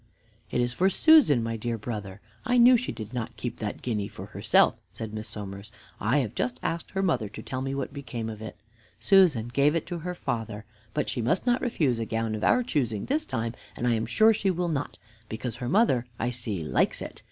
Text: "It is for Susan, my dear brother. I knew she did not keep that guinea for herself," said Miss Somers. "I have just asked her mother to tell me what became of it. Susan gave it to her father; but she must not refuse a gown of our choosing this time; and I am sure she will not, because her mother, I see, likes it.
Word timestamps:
"It 0.49 0.61
is 0.61 0.73
for 0.73 0.89
Susan, 0.89 1.43
my 1.43 1.55
dear 1.55 1.77
brother. 1.77 2.21
I 2.43 2.57
knew 2.57 2.75
she 2.75 2.91
did 2.91 3.13
not 3.13 3.37
keep 3.37 3.57
that 3.57 3.83
guinea 3.83 4.07
for 4.07 4.25
herself," 4.25 4.73
said 4.91 5.13
Miss 5.13 5.29
Somers. 5.29 5.71
"I 5.99 6.17
have 6.25 6.33
just 6.33 6.59
asked 6.63 6.89
her 6.95 7.03
mother 7.03 7.29
to 7.29 7.41
tell 7.43 7.61
me 7.61 7.75
what 7.75 7.93
became 7.93 8.27
of 8.27 8.41
it. 8.41 8.57
Susan 8.99 9.49
gave 9.49 9.75
it 9.75 9.85
to 9.85 9.99
her 9.99 10.15
father; 10.15 10.65
but 10.95 11.07
she 11.07 11.21
must 11.21 11.45
not 11.45 11.61
refuse 11.61 11.99
a 11.99 12.05
gown 12.07 12.33
of 12.33 12.43
our 12.43 12.63
choosing 12.63 13.05
this 13.05 13.27
time; 13.27 13.53
and 13.75 13.87
I 13.87 13.93
am 13.93 14.07
sure 14.07 14.33
she 14.33 14.49
will 14.49 14.69
not, 14.69 14.97
because 15.29 15.57
her 15.57 15.69
mother, 15.69 16.07
I 16.17 16.31
see, 16.31 16.63
likes 16.63 17.03
it. 17.03 17.19